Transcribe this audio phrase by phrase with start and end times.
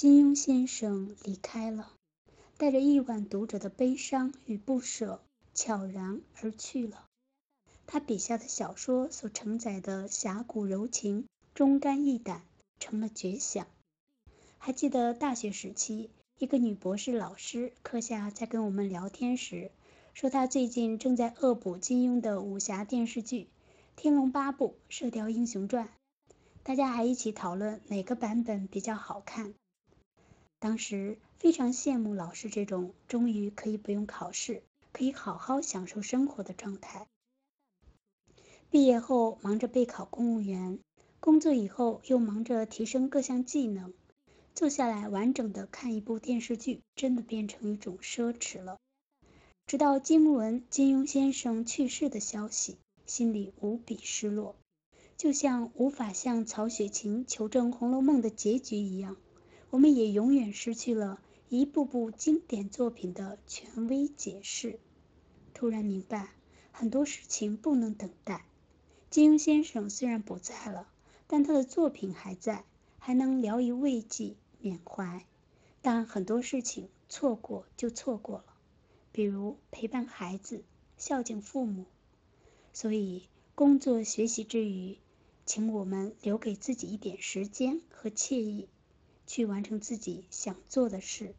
[0.00, 1.92] 金庸先生离开了，
[2.56, 5.20] 带着亿万读者的悲伤与不舍，
[5.52, 7.04] 悄然而去了。
[7.86, 12.40] 他笔下的小说所承载的侠骨柔情、忠肝义胆，
[12.78, 13.66] 成了绝响。
[14.56, 16.08] 还记得大学时期，
[16.38, 19.70] 一个女博士老师课下在跟我们聊天时，
[20.14, 23.42] 说她最近正在恶补金庸的武侠电视剧
[23.96, 25.84] 《天龙八部》《射雕英雄传》，
[26.62, 29.52] 大家还一起讨论哪个版本比较好看。
[30.60, 34.62] 当时非常羡慕老师这种终于可以不用考试，
[34.92, 37.06] 可以好好享受生活的状态。
[38.70, 40.78] 毕业后忙着备考公务员，
[41.18, 43.94] 工作以后又忙着提升各项技能，
[44.54, 48.76] 坐下来完整的看一部电视剧，真的变成一种奢侈了。
[49.66, 54.54] 直到惊闻金庸先生去世的消息，心里无比失落，
[55.16, 59.16] 就像无法向曹雪芹求证《红楼梦》的结局一样，
[59.70, 64.80] 我们也永远失去了一部部经典作品的权威解释。
[65.54, 66.30] 突然明白，
[66.72, 68.44] 很多事情不能等待。
[69.10, 70.88] 金庸先生虽然不在了，
[71.26, 72.64] 但他的作品还在，
[72.98, 75.24] 还能聊以慰藉、缅怀。
[75.82, 78.44] 但很多事情错过就错过了，
[79.12, 80.64] 比如陪伴孩子、
[80.96, 81.86] 孝敬父母。
[82.72, 84.98] 所以，工作学习之余，
[85.46, 88.68] 请我们留给自己一点时间和惬意，
[89.30, 91.36] 去完成自己想做的事。